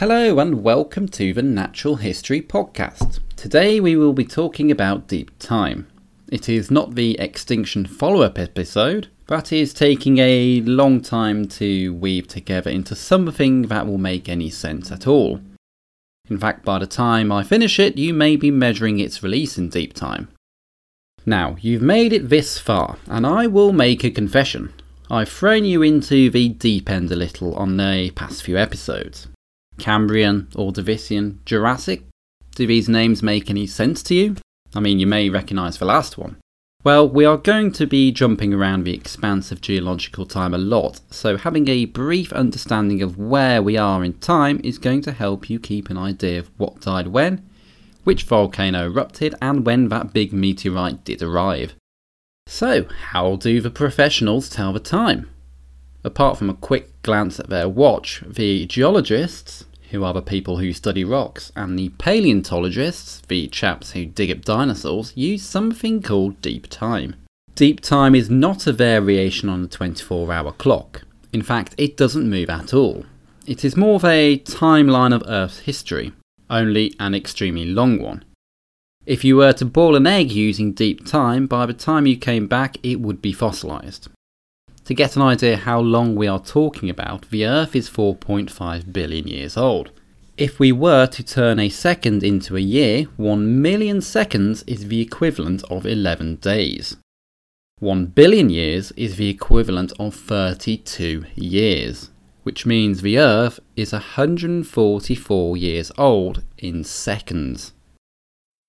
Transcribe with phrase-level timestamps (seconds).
[0.00, 3.20] Hello and welcome to the Natural History Podcast.
[3.36, 5.88] Today we will be talking about deep time.
[6.32, 11.92] It is not the extinction follow up episode, but is taking a long time to
[11.96, 15.42] weave together into something that will make any sense at all.
[16.30, 19.68] In fact, by the time I finish it, you may be measuring its release in
[19.68, 20.28] deep time.
[21.26, 24.72] Now, you've made it this far, and I will make a confession.
[25.10, 29.28] I've thrown you into the deep end a little on the past few episodes.
[29.80, 32.04] Cambrian, Ordovician, Jurassic?
[32.54, 34.36] Do these names make any sense to you?
[34.74, 36.36] I mean, you may recognise the last one.
[36.82, 41.00] Well, we are going to be jumping around the expanse of geological time a lot,
[41.10, 45.50] so having a brief understanding of where we are in time is going to help
[45.50, 47.46] you keep an idea of what died when,
[48.04, 51.74] which volcano erupted, and when that big meteorite did arrive.
[52.46, 55.28] So, how do the professionals tell the time?
[56.02, 60.72] Apart from a quick glance at their watch, the geologists, who are the people who
[60.72, 66.68] study rocks, and the paleontologists, the chaps who dig up dinosaurs, use something called deep
[66.68, 67.16] time.
[67.54, 71.02] Deep time is not a variation on the 24 hour clock.
[71.32, 73.04] In fact, it doesn't move at all.
[73.46, 76.12] It is more of a timeline of Earth's history,
[76.48, 78.24] only an extremely long one.
[79.06, 82.46] If you were to boil an egg using deep time, by the time you came
[82.46, 84.08] back, it would be fossilised.
[84.90, 89.28] To get an idea how long we are talking about, the Earth is 4.5 billion
[89.28, 89.92] years old.
[90.36, 95.00] If we were to turn a second into a year, 1 million seconds is the
[95.00, 96.96] equivalent of 11 days.
[97.78, 102.10] 1 billion years is the equivalent of 32 years,
[102.42, 107.74] which means the Earth is 144 years old in seconds.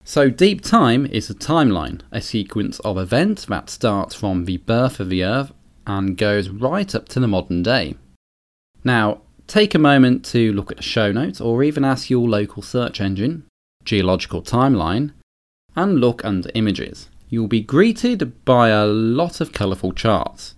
[0.04, 5.00] So, deep time is a timeline, a sequence of events that starts from the birth
[5.00, 5.52] of the Earth
[5.86, 7.96] and goes right up to the modern day.
[8.84, 12.62] Now, take a moment to look at the show notes or even ask your local
[12.62, 13.46] search engine,
[13.84, 15.12] Geological Timeline,
[15.76, 17.10] and look under Images.
[17.30, 20.56] You'll be greeted by a lot of colourful charts.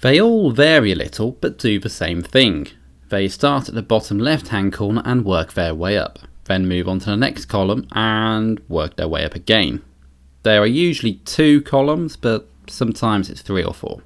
[0.00, 2.68] They all vary a little but do the same thing.
[3.08, 6.88] They start at the bottom left hand corner and work their way up, then move
[6.88, 9.82] on to the next column and work their way up again.
[10.44, 14.02] There are usually two columns, but sometimes it's three or four.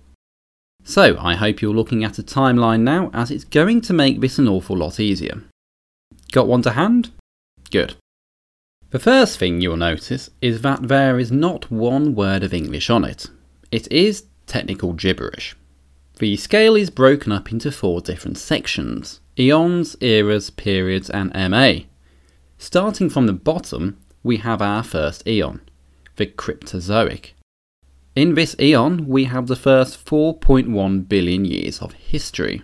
[0.85, 4.39] So, I hope you're looking at a timeline now, as it's going to make this
[4.39, 5.43] an awful lot easier.
[6.33, 7.11] Got one to hand?
[7.71, 7.95] Good.
[8.91, 13.05] The first thing you'll notice is that there is not one word of English on
[13.05, 13.29] it.
[13.71, 15.57] It is technical gibberish.
[16.19, 21.85] The scale is broken up into four different sections eons, eras, periods, and MA.
[22.59, 25.63] Starting from the bottom, we have our first eon,
[26.17, 27.31] the Cryptozoic.
[28.15, 32.63] In this eon, we have the first 4.1 billion years of history.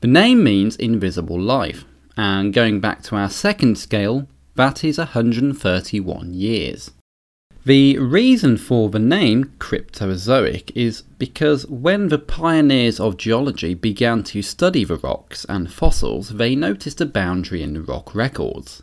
[0.00, 1.84] The name means invisible life,
[2.16, 6.92] and going back to our second scale, that is 131 years.
[7.66, 14.40] The reason for the name Cryptozoic is because when the pioneers of geology began to
[14.40, 18.82] study the rocks and fossils, they noticed a boundary in the rock records.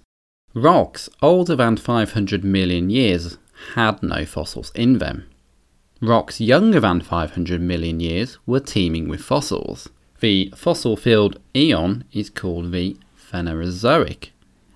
[0.54, 3.40] Rocks older than 500 million years
[3.74, 5.26] had no fossils in them.
[6.04, 9.88] Rocks younger than 500 million years were teeming with fossils.
[10.20, 14.32] The fossil filled eon is called the Phanerozoic,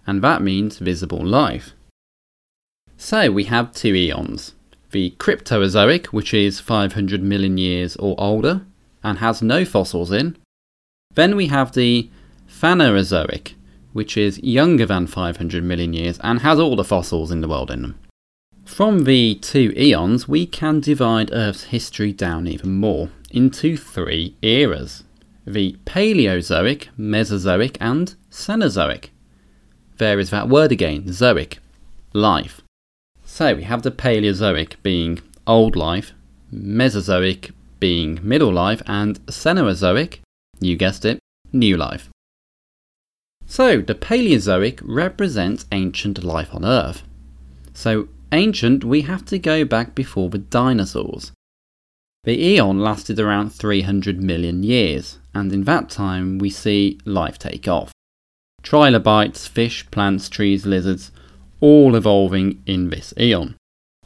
[0.06, 1.74] and that means visible life.
[2.96, 4.54] So we have two eons
[4.92, 8.62] the Cryptozoic, which is 500 million years or older
[9.04, 10.38] and has no fossils in.
[11.14, 12.10] Then we have the
[12.50, 13.54] Phanerozoic,
[13.92, 17.70] which is younger than 500 million years and has all the fossils in the world
[17.70, 18.00] in them.
[18.68, 25.04] From the two eons, we can divide Earth's history down even more into three eras
[25.48, 29.10] the Paleozoic, Mesozoic, and Cenozoic.
[29.98, 31.58] There is that word again, zoic,
[32.14, 32.62] life.
[33.24, 36.12] So we have the Paleozoic being old life,
[36.52, 40.20] Mesozoic being middle life, and Cenozoic,
[40.60, 41.20] you guessed it,
[41.54, 42.10] new life.
[43.48, 47.04] So the Paleozoic represents ancient life on Earth.
[47.74, 51.32] So Ancient, we have to go back before the dinosaurs.
[52.26, 57.68] The eon lasted around 300 million years, and in that time we see life take
[57.68, 57.92] off.
[58.64, 61.12] Trilobites, fish, plants, trees, lizards,
[61.62, 63.56] all evolving in this eon.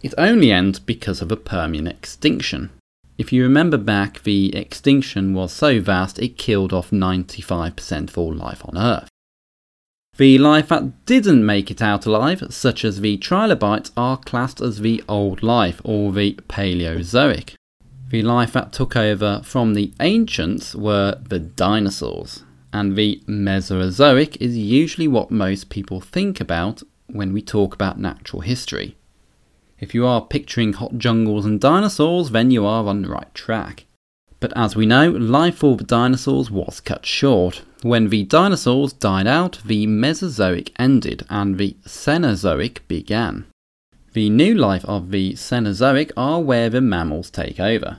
[0.03, 2.69] It only ends because of a Permian extinction.
[3.18, 8.33] If you remember back, the extinction was so vast it killed off 95% of all
[8.33, 9.11] life on Earth.
[10.21, 14.81] The life that didn't make it out alive, such as the trilobites, are classed as
[14.81, 17.56] the old life or the Paleozoic.
[18.12, 24.56] The life that took over from the ancients were the dinosaurs, and the Mesozoic is
[24.56, 28.95] usually what most people think about when we talk about natural history.
[29.79, 33.85] If you are picturing hot jungles and dinosaurs, then you are on the right track.
[34.39, 37.63] But as we know, life for the dinosaurs was cut short.
[37.83, 43.45] When the dinosaurs died out, the Mesozoic ended and the Cenozoic began.
[44.13, 47.98] The new life of the Cenozoic are where the mammals take over.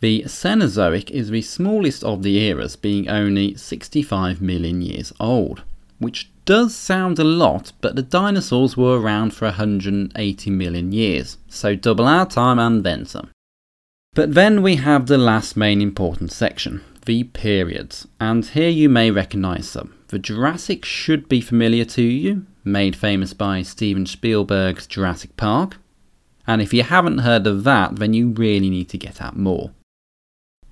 [0.00, 5.62] The Cenozoic is the smallest of the eras, being only 65 million years old,
[5.98, 11.74] which does sound a lot, but the dinosaurs were around for 180 million years, so
[11.74, 13.28] double our time and then some.
[14.14, 19.10] But then we have the last main important section, the periods, and here you may
[19.10, 19.94] recognise some.
[20.08, 25.78] The Jurassic should be familiar to you, made famous by Steven Spielberg's Jurassic Park.
[26.46, 29.72] And if you haven't heard of that, then you really need to get out more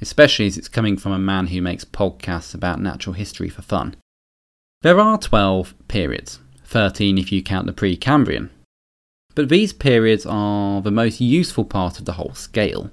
[0.00, 3.97] especially as it's coming from a man who makes podcasts about natural history for fun.
[4.82, 8.50] There are 12 periods, 13 if you count the Precambrian.
[9.35, 12.91] But these periods are the most useful part of the whole scale.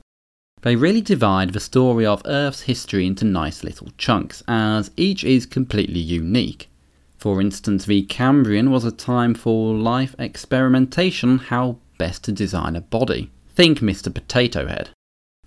[0.63, 5.45] They really divide the story of Earth's history into nice little chunks, as each is
[5.45, 6.69] completely unique.
[7.17, 12.81] For instance, the Cambrian was a time for life experimentation how best to design a
[12.81, 13.29] body.
[13.49, 14.13] Think Mr.
[14.13, 14.91] Potato Head.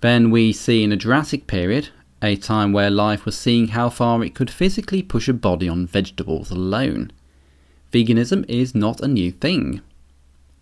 [0.02, 1.88] Then we see in the Jurassic period,
[2.20, 5.86] a time where life was seeing how far it could physically push a body on
[5.86, 7.10] vegetables alone.
[7.90, 9.80] Veganism is not a new thing.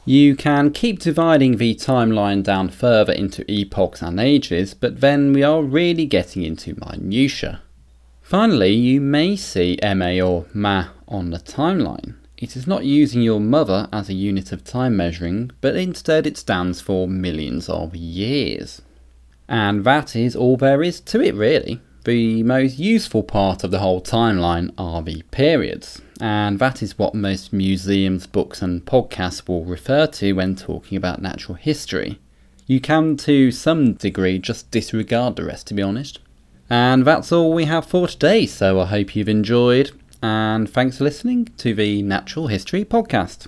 [0.07, 5.43] You can keep dividing the timeline down further into epochs and ages, but then we
[5.43, 7.63] are really getting into minutiae.
[8.21, 12.17] Finally, you may see MA or MA on the timeline.
[12.37, 16.37] It is not using your mother as a unit of time measuring, but instead it
[16.37, 18.83] stands for millions of years.
[19.49, 21.81] And that is all there is to it, really.
[22.05, 27.15] The most useful part of the whole timeline are the periods, and that is what
[27.15, 32.21] most museums, books, and podcasts will refer to when talking about natural history.
[32.67, 36.19] You can, to some degree, just disregard the rest, to be honest.
[36.69, 39.93] And that's all we have for today, so I hope you've enjoyed,
[40.23, 43.47] and thanks for listening to the Natural History Podcast.